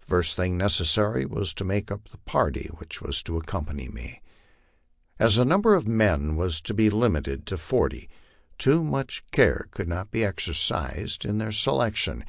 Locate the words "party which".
2.18-3.00